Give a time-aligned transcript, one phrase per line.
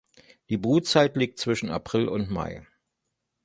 [0.49, 2.65] Die Brutzeit liegt zwischen April und Mai.